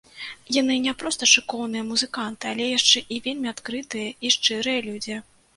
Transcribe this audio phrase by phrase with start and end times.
[0.61, 5.21] Яны не проста шыкоўныя музыканты, але яшчэ і вельмі адкрытыя і шчырыя людзі.